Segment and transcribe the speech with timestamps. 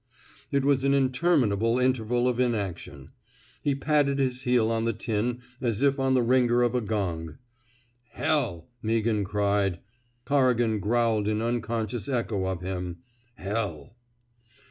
[0.51, 3.11] It was an interminable interval of inaction;
[3.61, 7.37] he patted his heel on the tin as if on the ringer of a gong.
[8.13, 8.67] Hell!
[8.75, 9.79] *' Meaghan cried.
[10.25, 13.03] Corrigan growled in unconscious echo of him:
[13.35, 13.95] Hell!